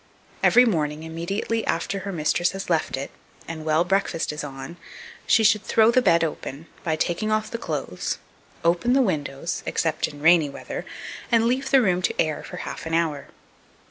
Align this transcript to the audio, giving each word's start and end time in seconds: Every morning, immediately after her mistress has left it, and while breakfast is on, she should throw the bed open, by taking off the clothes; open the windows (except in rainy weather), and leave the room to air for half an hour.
Every 0.41 0.65
morning, 0.65 1.03
immediately 1.03 1.63
after 1.67 1.99
her 1.99 2.11
mistress 2.11 2.53
has 2.53 2.71
left 2.71 2.97
it, 2.97 3.11
and 3.47 3.63
while 3.63 3.83
breakfast 3.83 4.33
is 4.33 4.43
on, 4.43 4.77
she 5.27 5.43
should 5.43 5.61
throw 5.61 5.91
the 5.91 6.01
bed 6.01 6.23
open, 6.23 6.65
by 6.83 6.95
taking 6.95 7.31
off 7.31 7.51
the 7.51 7.59
clothes; 7.59 8.17
open 8.65 8.93
the 8.93 9.01
windows 9.03 9.61
(except 9.67 10.07
in 10.07 10.19
rainy 10.19 10.49
weather), 10.49 10.85
and 11.31 11.45
leave 11.45 11.69
the 11.69 11.83
room 11.83 12.01
to 12.01 12.19
air 12.19 12.41
for 12.41 12.57
half 12.57 12.87
an 12.87 12.95
hour. 12.95 13.27